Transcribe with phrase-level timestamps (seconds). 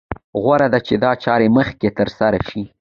[0.41, 2.61] غوره ده چې دا چاره مخکې تر سره شي.